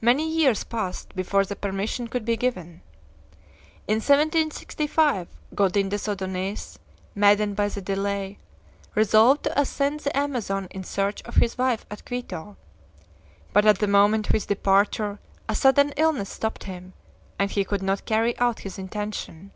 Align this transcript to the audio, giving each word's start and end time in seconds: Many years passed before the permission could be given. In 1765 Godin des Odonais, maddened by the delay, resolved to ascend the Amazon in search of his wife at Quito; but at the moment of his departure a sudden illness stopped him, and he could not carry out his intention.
Many 0.00 0.30
years 0.30 0.62
passed 0.62 1.16
before 1.16 1.44
the 1.44 1.56
permission 1.56 2.06
could 2.06 2.24
be 2.24 2.36
given. 2.36 2.82
In 3.88 3.96
1765 3.96 5.26
Godin 5.56 5.88
des 5.88 6.08
Odonais, 6.08 6.78
maddened 7.16 7.56
by 7.56 7.68
the 7.68 7.82
delay, 7.82 8.38
resolved 8.94 9.42
to 9.42 9.60
ascend 9.60 9.98
the 9.98 10.16
Amazon 10.16 10.68
in 10.70 10.84
search 10.84 11.20
of 11.22 11.34
his 11.34 11.58
wife 11.58 11.84
at 11.90 12.04
Quito; 12.04 12.56
but 13.52 13.66
at 13.66 13.80
the 13.80 13.88
moment 13.88 14.28
of 14.28 14.34
his 14.34 14.46
departure 14.46 15.18
a 15.48 15.56
sudden 15.56 15.90
illness 15.96 16.30
stopped 16.30 16.62
him, 16.62 16.92
and 17.36 17.50
he 17.50 17.64
could 17.64 17.82
not 17.82 18.04
carry 18.06 18.38
out 18.38 18.60
his 18.60 18.78
intention. 18.78 19.50